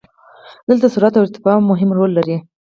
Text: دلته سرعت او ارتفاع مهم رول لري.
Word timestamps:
دلته 0.67 0.87
سرعت 0.95 1.13
او 1.15 1.23
ارتفاع 1.25 1.55
مهم 1.69 1.89
رول 1.97 2.11
لري. 2.17 2.37